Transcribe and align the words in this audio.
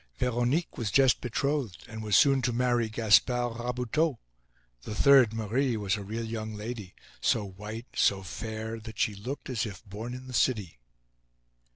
Veronique 0.17 0.79
was 0.79 0.89
just 0.89 1.21
betrothed, 1.21 1.85
and 1.87 2.01
was 2.01 2.15
soon 2.15 2.41
to 2.41 2.51
marry 2.51 2.89
Gaspard 2.89 3.59
Rabuteau. 3.59 4.17
The 4.81 4.95
third, 4.95 5.31
Marie, 5.31 5.77
was 5.77 5.95
a 5.95 6.01
real 6.03 6.25
young 6.25 6.55
lady, 6.55 6.95
so 7.21 7.45
white, 7.45 7.85
so 7.95 8.23
fair, 8.23 8.79
that 8.79 8.97
she 8.97 9.13
looked 9.13 9.47
as 9.47 9.63
if 9.63 9.85
born 9.85 10.15
in 10.15 10.25
the 10.25 10.33
city. 10.33 10.79